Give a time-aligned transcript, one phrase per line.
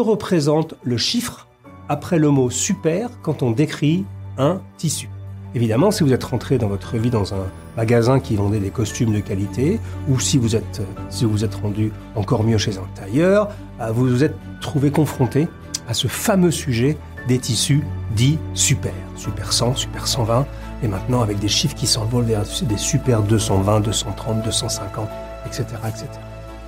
[0.00, 1.46] Représente le chiffre
[1.88, 4.04] après le mot super quand on décrit
[4.38, 5.08] un tissu
[5.54, 7.44] Évidemment, si vous êtes rentré dans votre vie dans un
[7.76, 11.92] magasin qui vendait des costumes de qualité, ou si vous êtes, si vous êtes rendu
[12.16, 15.46] encore mieux chez un tailleur, euh, vous vous êtes trouvé confronté
[15.88, 16.96] à ce fameux sujet
[17.28, 17.84] des tissus
[18.16, 18.94] dits super.
[19.16, 20.46] Super 100, super 120,
[20.82, 25.08] et maintenant avec des chiffres qui s'envolent vers des super 220, 230, 250,
[25.46, 25.66] etc.
[25.86, 26.06] etc.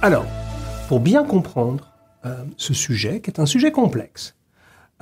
[0.02, 0.26] Alors,
[0.88, 1.93] pour bien comprendre
[2.56, 4.34] ce sujet, qui est un sujet complexe,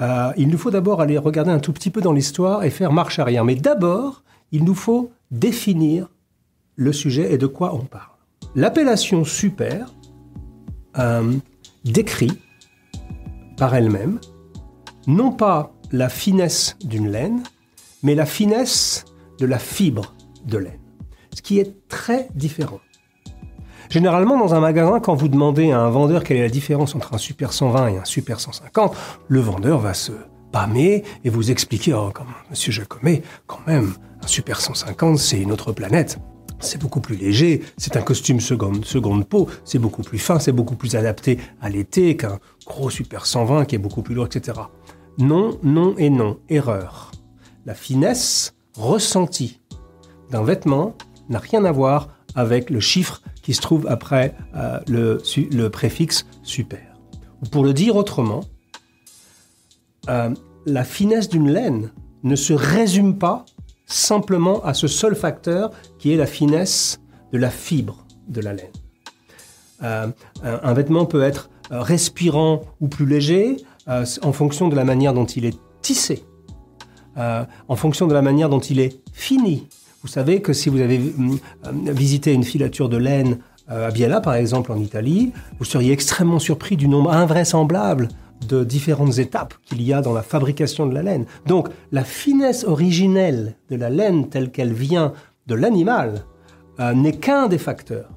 [0.01, 2.93] euh, il nous faut d'abord aller regarder un tout petit peu dans l'histoire et faire
[2.93, 3.45] marche arrière.
[3.45, 6.09] Mais d'abord, il nous faut définir
[6.77, 8.09] le sujet et de quoi on parle.
[8.55, 9.93] L'appellation super
[10.99, 11.33] euh,
[11.85, 12.33] décrit
[13.57, 14.19] par elle-même
[15.07, 17.43] non pas la finesse d'une laine,
[18.03, 19.05] mais la finesse
[19.39, 20.15] de la fibre
[20.47, 20.81] de laine,
[21.35, 22.81] ce qui est très différent.
[23.93, 27.13] Généralement, dans un magasin, quand vous demandez à un vendeur quelle est la différence entre
[27.13, 28.97] un Super 120 et un Super 150,
[29.29, 30.13] le vendeur va se
[30.51, 35.53] pâmer et vous expliquer, oh, comme Monsieur Jacomet, quand même, un Super 150, c'est une
[35.53, 36.19] autre planète.
[36.59, 40.53] C'est beaucoup plus léger, c'est un costume seconde, seconde peau, c'est beaucoup plus fin, c'est
[40.53, 44.59] beaucoup plus adapté à l'été qu'un gros Super 120 qui est beaucoup plus lourd, etc.
[45.19, 46.39] Non, non et non.
[46.49, 47.13] Erreur.
[47.67, 49.61] La finesse ressentie
[50.31, 50.95] d'un vêtement
[51.29, 56.81] n'a rien à voir avec le chiffre qui se trouve après euh, le, préfixe super.
[57.43, 58.45] Ou pour le dire autrement,
[60.09, 60.31] euh,
[60.67, 61.91] la finesse d'une laine
[62.23, 63.45] ne se résume pas
[63.87, 67.01] simplement à ce seul facteur qui est la finesse
[67.33, 68.71] de la fibre de la laine.
[69.83, 70.07] Euh,
[70.43, 73.57] un, vêtement peut être respirant ou plus léger
[73.87, 76.25] en fonction de la manière dont il est tissé,
[77.17, 79.67] en fonction de la manière dont il est fini,
[80.03, 83.39] vous savez que si vous avez euh, visité une filature de laine
[83.71, 88.09] euh, à Biella, par exemple, en Italie, vous seriez extrêmement surpris du nombre invraisemblable
[88.49, 91.27] de différentes étapes qu'il y a dans la fabrication de la laine.
[91.47, 95.13] Donc, la finesse originelle de la laine telle qu'elle vient
[95.47, 96.25] de l'animal
[96.81, 98.11] euh, n'est qu'un des facteurs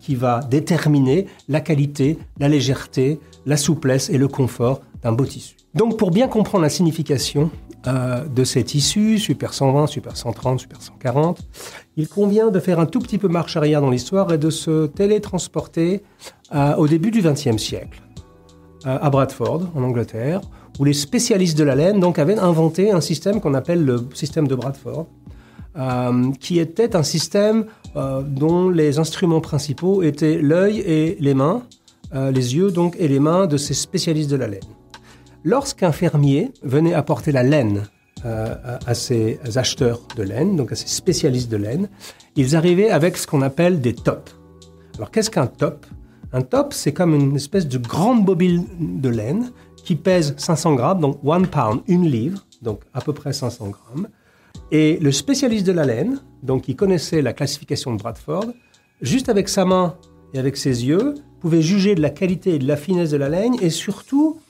[0.00, 5.56] qui va déterminer la qualité, la légèreté, la souplesse et le confort d'un beau tissu.
[5.78, 7.52] Donc, pour bien comprendre la signification
[7.86, 11.38] euh, de cet issu, Super 120, Super 130, Super 140,
[11.96, 14.86] il convient de faire un tout petit peu marche arrière dans l'histoire et de se
[14.86, 16.02] télétransporter
[16.52, 18.02] euh, au début du XXe siècle,
[18.86, 20.40] euh, à Bradford, en Angleterre,
[20.80, 24.48] où les spécialistes de la laine donc, avaient inventé un système qu'on appelle le système
[24.48, 25.06] de Bradford,
[26.40, 31.62] qui était un système dont les instruments principaux étaient l'œil et les mains,
[32.12, 34.77] les yeux donc et les mains de ces spécialistes de la laine.
[35.48, 37.84] Lorsqu'un fermier venait apporter la laine
[38.26, 38.54] euh,
[38.84, 41.88] à ses acheteurs de laine, donc à ses spécialistes de laine,
[42.36, 44.36] ils arrivaient avec ce qu'on appelle des tops.
[44.98, 45.86] Alors qu'est-ce qu'un top?
[46.34, 51.00] Un top, c'est comme une espèce de grande bobine de laine qui pèse 500 grammes,
[51.00, 54.08] donc one pound, une livre, donc à peu près 500 grammes.
[54.70, 58.52] Et le spécialiste de la laine, donc qui connaissait la classification de Bradford,
[59.00, 59.96] juste avec sa main
[60.34, 63.30] et avec ses yeux, pouvait juger de la qualité et de la finesse de la
[63.30, 64.40] laine et surtout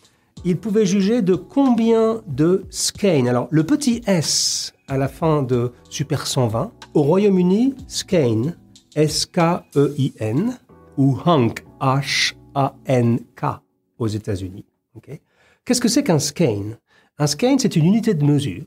[0.44, 3.26] il pouvait juger de combien de skein.
[3.26, 8.54] Alors, le petit S à la fin de Super 120, au Royaume-Uni, skein,
[8.94, 10.59] S-K-E-I-N,
[10.97, 13.44] ou Hank, H-A-N-K,
[13.99, 14.65] aux États-Unis.
[15.65, 16.78] Qu'est-ce que c'est qu'un skein?
[17.19, 18.65] Un skein, c'est une unité de mesure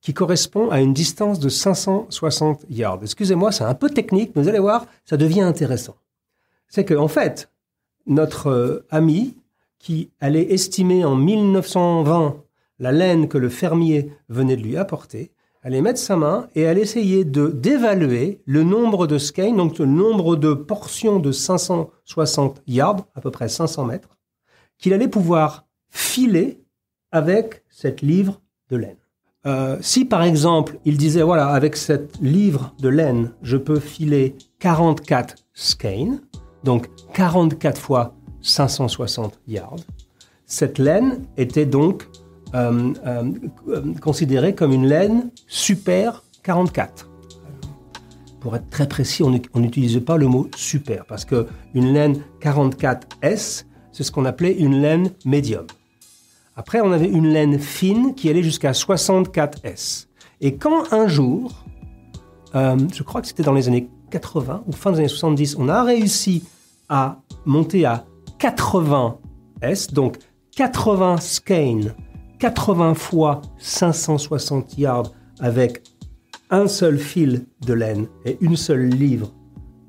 [0.00, 3.00] qui correspond à une distance de 560 yards.
[3.02, 5.96] Excusez-moi, c'est un peu technique, mais vous allez voir, ça devient intéressant.
[6.68, 7.50] C'est qu'en en fait,
[8.06, 9.36] notre euh, ami
[9.80, 12.36] qui allait estimer en 1920
[12.78, 15.32] la laine que le fermier venait de lui apporter,
[15.62, 19.86] allait mettre sa main et allait essayer de d'évaluer le nombre de skeins, donc le
[19.86, 24.16] nombre de portions de 560 yards, à peu près 500 mètres,
[24.78, 26.62] qu'il allait pouvoir filer
[27.12, 28.40] avec cette livre
[28.70, 28.96] de laine.
[29.46, 34.36] Euh, si par exemple il disait voilà avec cette livre de laine je peux filer
[34.58, 36.20] 44 skeins,
[36.62, 39.76] donc 44 fois 560 yards.
[40.46, 42.08] Cette laine était donc
[42.54, 43.32] euh, euh,
[44.00, 47.08] considérée comme une laine super 44.
[48.40, 53.64] Pour être très précis, on n'utilisait pas le mot super parce que une laine 44S,
[53.92, 55.66] c'est ce qu'on appelait une laine médium.
[56.56, 60.06] Après, on avait une laine fine qui allait jusqu'à 64S.
[60.40, 61.64] Et quand un jour,
[62.54, 65.68] euh, je crois que c'était dans les années 80 ou fin des années 70, on
[65.68, 66.44] a réussi
[66.88, 68.04] à monter à
[68.40, 69.18] 80
[69.60, 70.16] S, donc
[70.56, 71.80] 80 skein,
[72.38, 75.82] 80 fois 560 yards avec
[76.48, 79.30] un seul fil de laine et une seule livre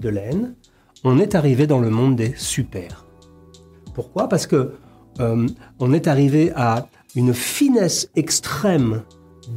[0.02, 0.56] de laine,
[1.06, 3.06] on est arrivé dans le monde des super.
[3.94, 4.28] Pourquoi?
[4.28, 4.74] Parce que
[5.22, 5.48] euh,
[5.80, 9.04] on est arrivé à une finesse extrême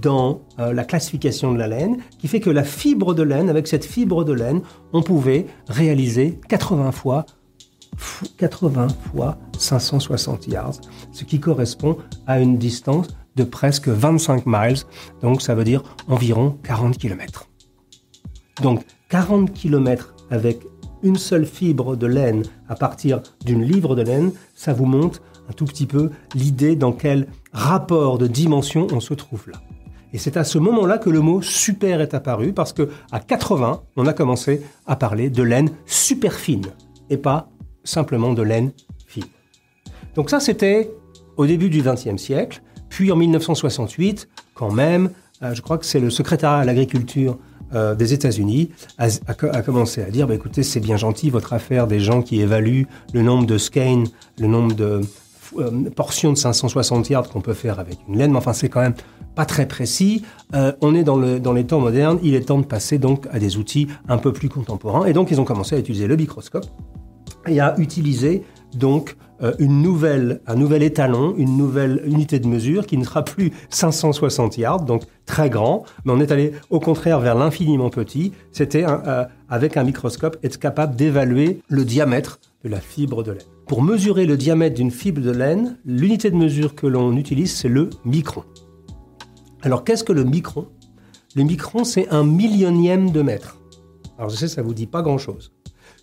[0.01, 3.67] dans euh, la classification de la laine, qui fait que la fibre de laine, avec
[3.67, 4.63] cette fibre de laine,
[4.93, 7.27] on pouvait réaliser 80 fois
[8.39, 10.81] 80 fois 560 yards,
[11.13, 11.97] ce qui correspond
[12.27, 14.79] à une distance de presque 25 miles,
[15.23, 17.49] donc ça veut dire environ 40 km.
[18.63, 20.65] Donc 40 km avec
[21.03, 25.53] une seule fibre de laine à partir d'une livre de laine, ça vous montre un
[25.53, 29.61] tout petit peu l'idée dans quel rapport de dimension on se trouve là.
[30.15, 33.83] Et c'est à ce moment-là que le mot super est apparu parce que à 80,
[33.97, 36.67] on a commencé à parler de laine super fine
[37.11, 37.49] et pas
[37.85, 38.73] simplement de laine
[39.07, 39.25] fine.
[40.15, 40.91] Donc ça, c'était
[41.37, 42.63] au début du XXe siècle.
[42.89, 45.11] Puis en 1968, quand même,
[45.43, 47.39] euh, je crois que c'est le secrétariat à l'agriculture
[47.75, 51.99] euh, des États-Unis a, commencé à dire bah, écoutez, c'est bien gentil votre affaire des
[51.99, 54.05] gens qui évaluent le nombre de skeins,
[54.39, 55.01] le nombre de
[55.59, 58.81] euh, portions de 560 yards qu'on peut faire avec une laine, mais enfin, c'est quand
[58.81, 58.95] même
[59.35, 60.23] pas très précis.
[60.81, 63.57] On est dans, dans les temps modernes, il est temps de passer donc à des
[63.57, 65.07] outils un peu plus contemporains.
[65.07, 66.67] Et donc, ils ont commencé à utiliser le microscope
[67.47, 68.43] et à utiliser
[68.75, 73.25] donc euh, une nouvelle, un nouvel étalon, une nouvelle unité de mesure qui ne sera
[73.25, 78.33] plus 560 yards, donc très grand, mais on est allé au contraire vers l'infiniment petit.
[78.53, 83.43] C'était euh, avec un microscope être capable d'évaluer le diamètre de la fibre de laine.
[83.67, 87.69] Pour mesurer le diamètre d'une fibre de laine, l'unité de mesure que l'on utilise, c'est
[87.69, 88.45] le micron.
[89.63, 90.69] Alors qu'est-ce que le micron?
[91.35, 93.59] Le micron, c'est un millionième de mètre.
[94.19, 95.53] Alors je sais, ça vous dit pas grand-chose.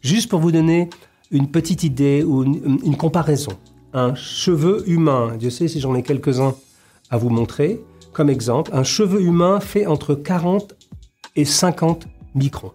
[0.02, 0.90] Juste pour vous donner
[1.32, 3.54] une petite idée ou une, comparaison.
[3.94, 6.56] Un cheveu humain, Dieu sait si j'en ai quelques-uns
[7.10, 7.82] à vous montrer,
[8.14, 10.76] comme exemple, un cheveu humain fait entre 40
[11.36, 12.74] et 50 microns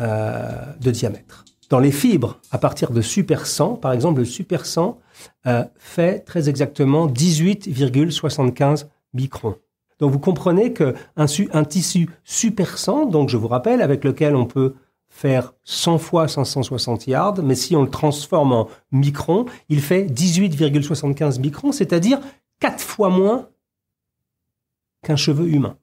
[0.00, 0.48] euh,
[0.80, 1.44] de diamètre.
[1.68, 4.98] Dans les fibres, à partir de super 100, par exemple, le super 100
[5.46, 9.56] euh, fait très exactement 18,75 microns.
[9.98, 14.46] Donc vous comprenez qu'un un tissu super 100, donc je vous rappelle, avec lequel on
[14.46, 14.74] peut
[15.12, 21.38] faire 100 fois 560 yards, mais si on le transforme en microns, il fait 18,75
[21.38, 22.18] microns, c'est-à-dire
[22.60, 23.48] 4 fois moins
[25.02, 25.76] qu'un cheveu humain.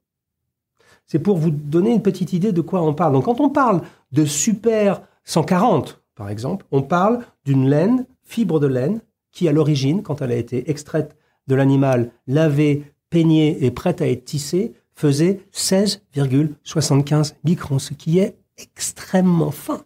[1.05, 3.13] C'est pour vous donner une petite idée de quoi on parle.
[3.13, 3.81] Donc quand on parle
[4.11, 8.99] de super 140, par exemple, on parle d'une laine, fibre de laine,
[9.31, 11.15] qui à l'origine, quand elle a été extraite
[11.47, 18.35] de l'animal, lavée, peignée et prête à être tissée, faisait 16,75 microns, ce qui est
[18.59, 19.81] extrêmement fin.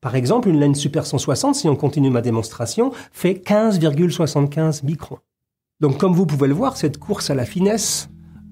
[0.00, 5.18] Par exemple, une laine Super 160, si on continue ma démonstration, fait 15,75 microns.
[5.80, 8.08] Donc comme vous pouvez le voir, cette course à la finesse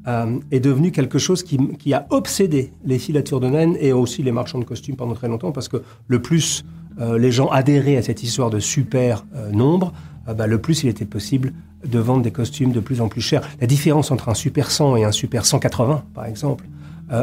[0.06, 4.32] euh, est devenue quelque chose qui, a obsédé les filatures de laine et aussi les
[4.32, 6.64] marchands de costumes pendant très longtemps, parce que le plus
[7.00, 9.92] euh, les gens adhéraient à cette histoire de super euh, nombre,
[10.36, 11.54] bah, le plus il était possible
[11.86, 13.42] de vendre des costumes de plus en plus chers.
[13.60, 16.64] La différence entre un super 100 et un super 180, par exemple,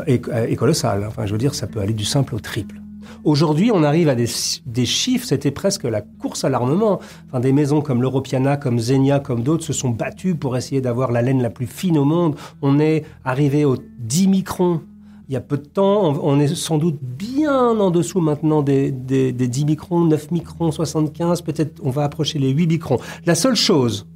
[0.08, 1.06] est, est, colossal.
[1.08, 2.82] Enfin, je veux dire, ça peut aller du simple au triple.
[3.24, 4.28] Aujourd'hui, on arrive à des,
[4.66, 7.00] des chiffres, c'était presque la course à l'armement.
[7.28, 11.12] Enfin, des maisons comme l'Europiana, comme Zenia, comme d'autres se sont battues pour essayer d'avoir
[11.12, 12.36] la laine la plus fine au monde.
[12.62, 14.82] On est arrivé aux 10 microns
[15.28, 16.14] il y a peu de temps.
[16.24, 20.72] On, est sans doute bien en dessous maintenant des, des, des 10 microns, 9 microns,
[20.72, 21.42] 75.
[21.42, 23.00] Peut-être on va approcher les 8 microns.
[23.26, 24.08] La seule chose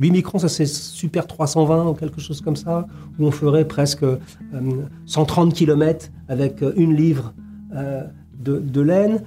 [0.00, 2.86] 8 microns, ça c'est super 320 ou quelque chose comme ça,
[3.18, 4.04] où on ferait presque
[5.06, 7.34] 130 euh, km avec euh, une livre
[7.74, 8.04] euh,
[8.38, 9.22] de, laine.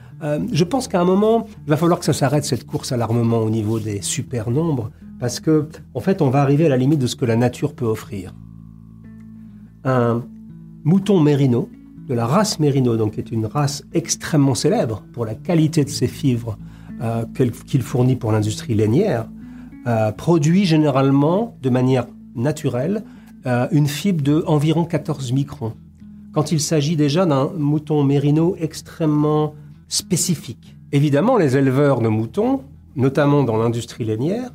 [0.51, 3.39] je pense qu'à un moment, il va falloir que ça s'arrête cette course à l'armement
[3.39, 6.99] au niveau des super nombres, parce que en fait, on va arriver à la limite
[6.99, 8.33] de ce que la nature peut offrir.
[9.83, 10.23] Un
[10.83, 11.69] mouton mérino,
[12.07, 15.89] de la race mérino, donc qui est une race extrêmement célèbre pour la qualité de
[15.89, 16.57] ses fibres
[17.35, 19.27] qu'il fournit pour l'industrie lainière,
[19.87, 23.03] euh, produit généralement de manière naturelle
[23.47, 25.73] euh, une fibre de environ 14 microns.
[26.33, 29.55] Quand il s'agit déjà d'un mouton mérino extrêmement
[29.87, 30.75] spécifique.
[30.91, 32.61] Évidemment, les éleveurs de moutons,
[32.95, 34.51] notamment dans l'industrie lainière,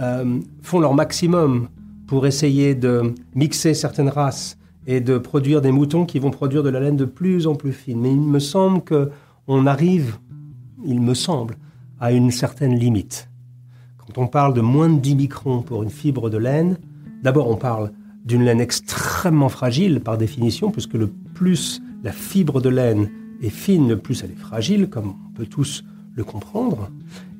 [0.00, 1.68] euh, font leur maximum
[2.06, 6.68] pour essayer de mixer certaines races et de produire des moutons qui vont produire de
[6.68, 8.00] la laine de plus en plus fine.
[8.00, 10.18] Mais il me semble qu'on arrive,
[10.84, 11.56] il me semble,
[12.00, 13.30] à une certaine limite.
[14.06, 16.76] Quand on parle de moins de 10 microns pour une fibre de laine,
[17.22, 17.92] d'abord on parle
[18.24, 23.10] d'une laine extrêmement fragile par définition, puisque le plus la fibre de laine
[23.42, 26.90] est fine, le plus elle est fragile, comme on peut tous le comprendre.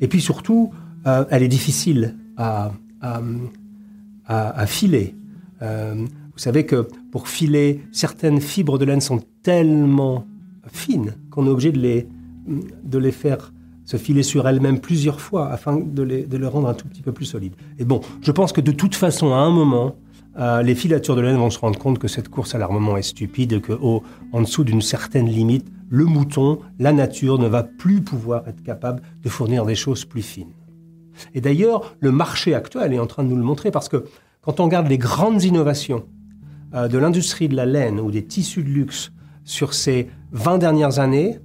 [0.01, 0.71] Et puis surtout,
[1.07, 5.15] euh, elle est difficile à, à, filer.
[5.63, 10.27] Euh, vous savez que pour filer, certaines fibres de laine sont tellement
[10.69, 12.09] fines qu'on est obligé de les,
[12.47, 13.53] de les faire
[13.93, 17.13] se filer sur elles-mêmes plusieurs fois afin de les, les rendre un tout petit peu
[17.13, 17.55] plus solides.
[17.79, 19.97] Et bon, je pense que de toute façon, à un moment,
[20.39, 23.03] euh, les filatures de laine vont se rendre compte que cette course à l'armement est
[23.03, 28.01] stupide que, oh, en dessous d'une certaine limite, le mouton, la nature, ne va plus
[28.01, 30.55] pouvoir être capable de fournir des choses plus fines.
[31.35, 34.07] Et d'ailleurs, le marché actuel est en train de nous le montrer parce que
[34.41, 36.07] quand on regarde les grandes innovations
[36.75, 39.13] euh, de l'industrie de la laine ou des tissus de luxe
[39.45, 41.41] sur ces 20 dernières années,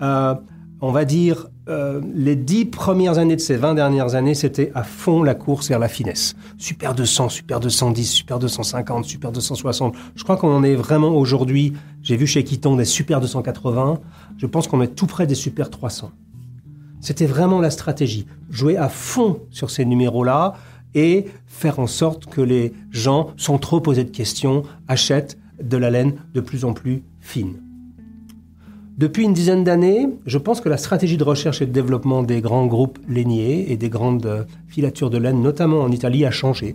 [0.00, 0.36] euh,
[0.80, 4.82] on va dire euh, les dix premières années de ces 20 dernières années, c'était à
[4.82, 6.34] fond la course vers la finesse.
[6.56, 9.94] Super 200, Super 210, Super 250, Super 260.
[10.14, 11.74] Je crois qu'on en est vraiment aujourd'hui.
[12.02, 14.00] J'ai vu chez Kiton des Super 280.
[14.38, 16.10] Je pense qu'on est tout près des Super 300.
[17.00, 18.26] C'était vraiment la stratégie.
[18.50, 20.54] Jouer à fond sur ces numéros-là
[20.94, 25.90] et faire en sorte que les gens, sans trop poser de questions, achètent de la
[25.90, 27.67] laine de plus en plus fine.
[28.98, 32.40] Depuis une dizaine d'années, je pense que la stratégie de recherche et de développement des
[32.40, 36.74] grands groupes lainiers et des grandes euh, filatures de laine, notamment en Italie, a changé.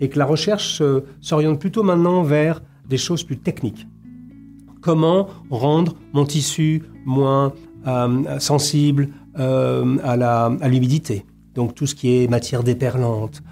[0.00, 0.82] Et que la recherche
[1.20, 3.86] s'oriente plutôt maintenant vers des choses plus techniques.
[4.80, 7.52] Comment rendre mon tissu moins
[7.86, 11.24] euh, sensible euh, à l'humidité?
[11.54, 13.44] Donc tout ce qui est matière déperlante,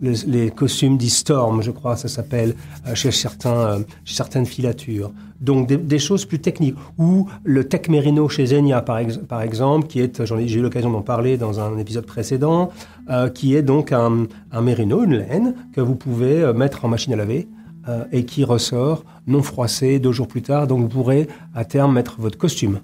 [0.00, 2.54] les, costumes d'e-storm, je crois, ça s'appelle
[2.94, 5.10] chez, certains, chez certaines filatures
[5.44, 6.76] donc des, choses plus techniques.
[6.98, 11.36] Ou le Tech Merino chez Zenia, par, exemple, qui est, j'ai eu l'occasion d'en parler
[11.36, 12.70] dans un épisode précédent,
[13.10, 16.88] euh, qui est donc un, un mérino, une laine, que vous pouvez euh, mettre en
[16.88, 17.46] machine à laver
[17.88, 20.66] euh, et qui ressort non froissé deux jours plus tard.
[20.66, 22.80] Donc vous pourrez à terme mettre votre costume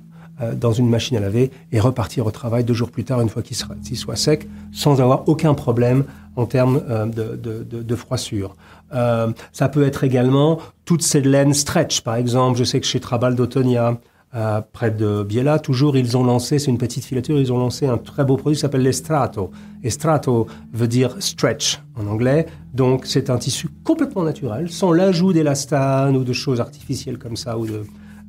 [0.54, 3.42] dans une machine à laver et repartir au travail deux jours plus tard, une fois
[3.42, 3.56] qu'il
[3.96, 6.04] soit sec, sans avoir aucun problème
[6.36, 6.80] en termes
[7.14, 8.54] de, de, de, de, froissure.
[8.94, 12.58] Euh, ça peut être également toutes ces laines stretch, par exemple.
[12.58, 13.98] Je sais que chez Trabal d'Autonia,
[14.34, 17.86] euh, près de Biella, toujours, ils ont lancé, c'est une petite filature, ils ont lancé
[17.86, 19.50] un très beau produit qui s'appelle l'estrato.
[19.82, 26.16] Estrato veut dire stretch en anglais, donc c'est un tissu complètement naturel, sans l'ajout d'élastane
[26.16, 27.82] ou de choses artificielles comme ça, ou de,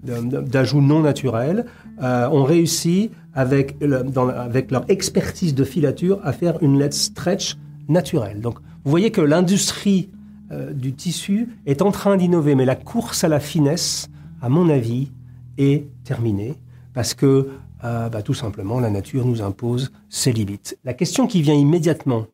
[0.03, 1.65] d'ajouts non naturels.
[2.01, 8.41] Euh, ont réussi, avec, leur expertise de filature, à faire une laine stretch naturelle.
[8.41, 10.09] Donc, vous voyez que l'industrie
[10.51, 14.09] euh, du tissu est en train d'innover, mais la course à la finesse,
[14.41, 15.11] à mon avis,
[15.57, 16.55] est terminée
[16.93, 17.49] parce que
[17.83, 20.77] euh, bah, tout simplement la nature nous impose ses limites.
[20.83, 22.25] La question qui vient immédiatement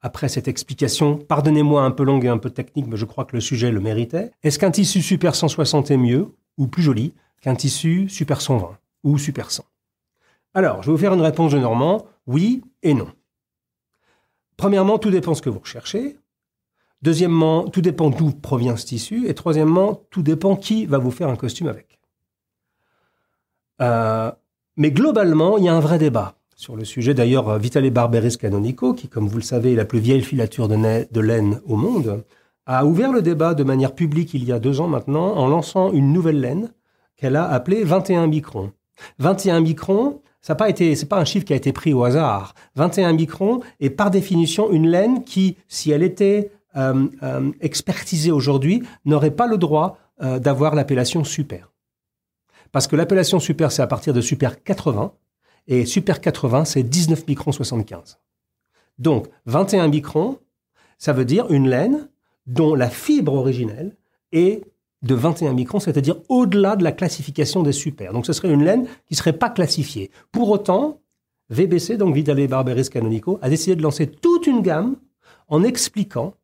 [0.00, 3.36] après cette explication, pardonnez-moi un peu longue et un peu technique, mais je crois que
[3.36, 4.32] le sujet le méritait.
[4.42, 6.28] Est-ce qu'un tissu Super 160 est mieux?
[6.58, 9.64] Ou plus joli qu'un tissu Super 120 ou Super 100
[10.54, 13.08] Alors, je vais vous faire une réponse de Normand, oui et non.
[14.56, 16.16] Premièrement, tout dépend ce que vous recherchez.
[17.02, 19.28] Deuxièmement, tout dépend d'où provient ce tissu.
[19.28, 21.98] Et troisièmement, tout dépend qui va vous faire un costume avec.
[23.80, 24.30] Euh,
[24.76, 27.12] mais globalement, il y a un vrai débat sur le sujet.
[27.12, 31.20] D'ailleurs, Vitale Barberis Canonico, qui, comme vous le savez, est la plus vieille filature de
[31.20, 32.24] laine au monde,
[32.66, 35.92] a ouvert le débat de manière publique il y a deux ans maintenant en lançant
[35.92, 36.72] une nouvelle laine
[37.16, 38.72] qu'elle a appelée 21 microns.
[39.18, 42.54] 21 microns, ça pas été, c'est pas un chiffre qui a été pris au hasard.
[42.76, 48.82] 21 microns est par définition une laine qui, si elle était euh, euh, expertisé aujourd'hui
[49.04, 51.72] n'aurait pas le droit euh, d'avoir l'appellation super.
[52.70, 55.12] Parce que l'appellation super, c'est à partir de super 80,
[55.68, 58.18] et super 80, c'est 19 microns 75.
[58.98, 60.38] Donc, 21 microns,
[60.98, 62.08] ça veut dire une laine
[62.46, 63.96] dont la fibre originelle
[64.32, 64.62] est
[65.02, 68.12] de 21 microns, c'est-à-dire au-delà de la classification des super.
[68.12, 70.10] Donc ce serait une laine qui ne serait pas classifiée.
[70.30, 71.00] Pour autant,
[71.50, 74.96] VBC, donc Vidale Barberis Canonico, a décidé de lancer toute une gamme
[75.48, 76.34] en expliquant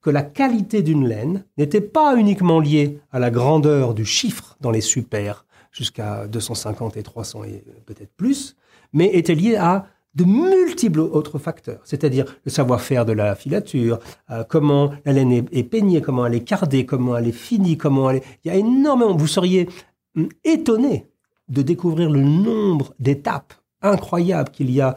[0.00, 4.70] que la qualité d'une laine n'était pas uniquement liée à la grandeur du chiffre dans
[4.70, 8.56] les super, jusqu'à 250 et 300 et peut-être plus,
[8.92, 13.98] mais était liée à de multiples autres facteurs, c'est-à-dire le savoir-faire de la filature,
[14.30, 18.10] euh, comment la laine est, peignée, comment elle est cardée, comment elle est finie, comment
[18.10, 18.24] elle est...
[18.44, 19.68] Il y a énormément, vous seriez
[20.16, 21.06] hum, étonné
[21.48, 24.96] de découvrir le nombre d'étapes incroyables qu'il y a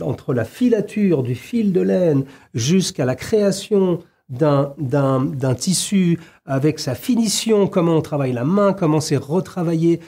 [0.00, 7.66] entre la filature du fil de laine jusqu'à la création d'un tissu avec sa finition,
[7.66, 10.00] comment on travaille la main, comment c'est retravaillé,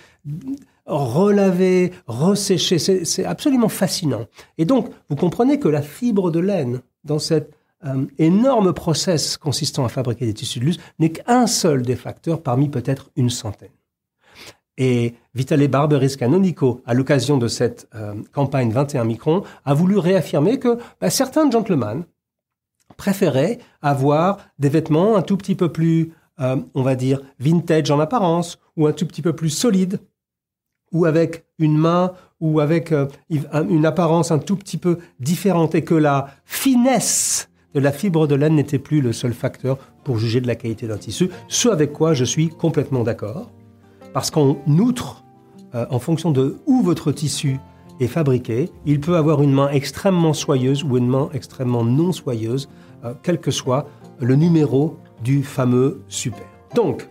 [0.87, 2.79] relavé, resséché.
[2.79, 4.27] C'est absolument fascinant.
[4.59, 9.85] Et donc, vous comprenez que la fibre de laine, dans cet euh, énorme process consistant
[9.85, 13.71] à fabriquer des tissus de luxe, n'est qu'un seul des facteurs parmi peut-être une centaine.
[14.77, 20.59] Et Vitale Barberis Canonico, à l'occasion de cette euh, campagne 21 microns, a voulu réaffirmer
[20.59, 22.05] que bah, certains gentlemen
[22.97, 28.01] préférait avoir des vêtements un tout petit peu plus, euh, on va dire, vintage en
[28.01, 30.01] apparence, ou un tout petit peu plus solide,
[30.95, 33.07] ou avec une main ou avec euh,
[33.69, 38.35] une apparence un tout petit peu différente et que la finesse de la fibre de
[38.35, 41.93] laine n'était plus le seul facteur pour juger de la qualité d'un tissu, ce avec
[41.93, 43.51] quoi je suis complètement d'accord,
[44.13, 45.25] parce qu'en outre,
[45.75, 47.59] euh, en fonction de où votre tissu
[47.99, 52.69] est fabriqué, il peut avoir une main extrêmement soyeuse ou une main extrêmement non soyeuse,
[53.05, 53.89] euh, quel que soit
[54.21, 56.47] le numéro du fameux super.
[56.75, 57.09] Donc,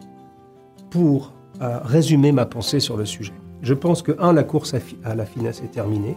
[0.89, 3.33] pour résumer ma pensée sur le sujet,
[3.63, 6.15] je pense que, un, la course à, la finesse est terminée.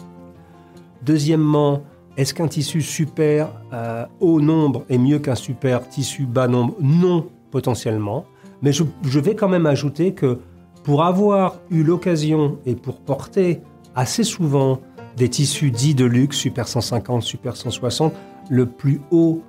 [1.03, 1.83] Deuxièmement,
[2.17, 6.75] est-ce qu'un tissu super euh, haut nombre est mieux qu'un super tissu bas nombre?
[6.81, 8.27] Non, potentiellement.
[8.63, 8.85] Mais je,
[9.21, 10.41] vais quand même ajouter que
[10.83, 13.61] pour avoir eu l'occasion et pour porter
[13.95, 14.81] assez souvent
[15.17, 18.13] des tissus dits de luxe, super 150, super 160,
[18.51, 19.43] le plus haut,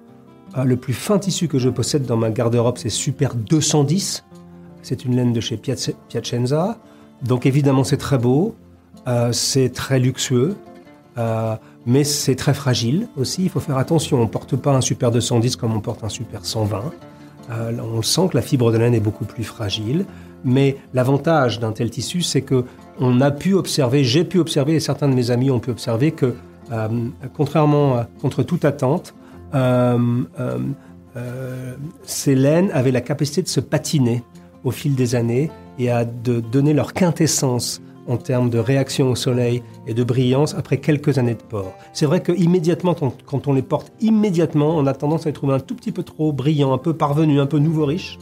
[0.56, 4.24] euh, le plus fin tissu que je possède dans ma garde-robe, c'est super 210.
[4.84, 6.78] C'est une laine de chez Piacenza.
[7.24, 8.56] Donc évidemment, c'est très beau,
[9.08, 10.56] euh, c'est très luxueux.
[11.18, 11.56] Euh,
[11.86, 13.44] mais c'est très fragile aussi.
[13.44, 14.18] Il faut faire attention.
[14.18, 16.84] On ne porte pas un super 210 comme on porte un super 120.
[17.50, 20.06] Euh, on sent que la fibre de laine est beaucoup plus fragile.
[20.44, 22.66] Mais l'avantage d'un tel tissu, c'est que
[23.00, 26.12] on a pu observer, j'ai pu observer, et certains de mes amis ont pu observer
[26.12, 26.36] que,
[26.72, 26.88] euh,
[27.36, 29.16] contrairement à, contre toute attente,
[32.04, 34.24] ces laines avaient la capacité de se patiner
[34.64, 39.16] au fil des années et à de donner leur quintessence en termes de réaction au
[39.16, 41.74] soleil et de brillance après quelques années de port.
[41.94, 45.60] C'est vrai qu'immédiatement, quand on les porte immédiatement, on a tendance à les trouver un
[45.60, 48.18] tout petit peu trop brillants, un peu parvenus, un peu nouveau riche.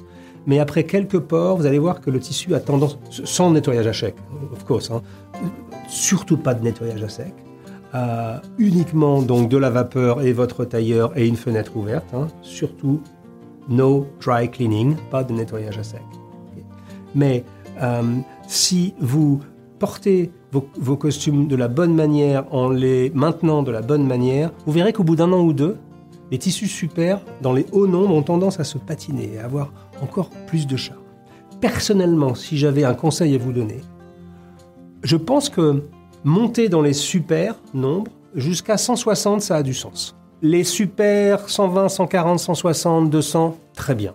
[0.47, 3.93] Mais après quelques ports, vous allez voir que le tissu a tendance, sans nettoyage à
[3.93, 4.15] sec,
[4.51, 5.01] of course, hein,
[5.87, 7.33] surtout pas de nettoyage à sec,
[7.95, 13.01] euh, uniquement donc de la vapeur et votre tailleur et une fenêtre ouverte, hein, surtout
[13.69, 16.03] no dry cleaning, pas de nettoyage à sec.
[17.15, 17.43] Mais
[17.81, 18.03] euh,
[18.47, 19.41] si vous
[19.79, 24.71] portez vos, costumes de la bonne manière en les maintenant de la bonne manière, vous
[24.71, 25.77] verrez qu'au bout d'un an ou deux,
[26.31, 29.71] les tissus super dans les hauts nombres ont tendance à se patiner et à avoir
[30.01, 31.01] encore plus de charme.
[31.61, 33.81] Personnellement, si j'avais un conseil à vous donner,
[35.03, 35.83] je pense que
[36.23, 40.15] monter dans les super nombres jusqu'à 160, ça a du sens.
[40.41, 44.13] Les super 120, 140, 160, 200, très bien.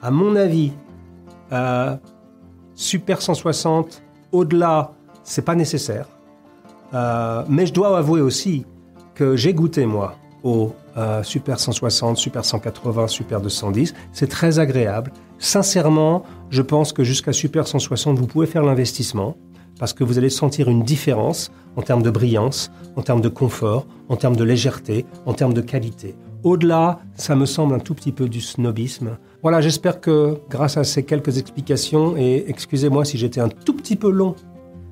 [0.00, 0.72] À mon avis,
[1.52, 1.96] euh,
[2.74, 4.92] super 160, au-delà,
[5.24, 6.06] c'est pas nécessaire.
[6.94, 8.66] Euh, mais je dois avouer aussi
[9.14, 13.94] que j'ai goûté, moi, au euh, Super 160, Super 180, Super 210.
[14.12, 15.12] C'est très agréable.
[15.38, 19.36] Sincèrement, je pense que jusqu'à Super 160, vous pouvez faire l'investissement
[19.78, 23.86] parce que vous allez sentir une différence en termes de brillance, en termes de confort,
[24.08, 26.14] en termes de légèreté, en termes de qualité.
[26.44, 29.16] Au-delà, ça me semble un tout petit peu du snobisme.
[29.42, 33.96] Voilà, j'espère que grâce à ces quelques explications, et excusez-moi si j'étais un tout petit
[33.96, 34.34] peu long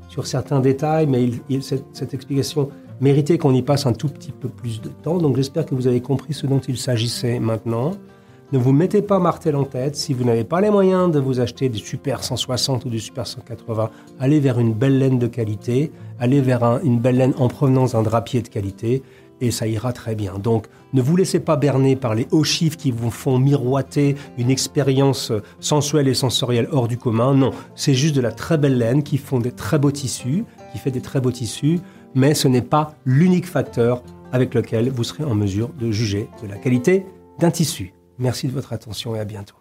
[0.09, 1.29] sur certains détails, mais
[1.61, 2.69] cette, explication
[3.01, 5.19] méritait qu'on y passe un tout petit peu plus de temps.
[5.19, 7.93] Donc j'espère que vous avez compris ce dont il s'agissait maintenant.
[8.53, 9.95] Ne vous mettez pas martel en tête.
[9.95, 13.27] Si vous n'avez pas les moyens de vous acheter des Super 160 ou du Super
[13.27, 17.93] 180, allez vers une belle laine de qualité, allez vers une belle laine en provenance
[17.93, 19.05] d'un drapier de qualité
[19.40, 20.38] et ça ira très bien.
[20.38, 24.50] Donc ne vous laissez pas berner par les hauts chiffres qui vous font miroiter une
[24.50, 27.35] expérience sensuelle et sensorielle hors du commun.
[27.35, 30.79] Non, c'est juste de la très belle laine qui font des très beaux tissus, qui
[30.79, 31.81] fait des très beaux tissus,
[32.14, 36.48] mais ce n'est pas l'unique facteur avec lequel vous serez en mesure de juger de
[36.48, 37.07] la qualité
[37.38, 37.94] d'un tissu.
[38.18, 39.60] Merci de votre attention et à bientôt.